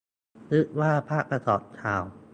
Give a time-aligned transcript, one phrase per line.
[0.51, 2.03] นึกว่าภาพประกอบข่าว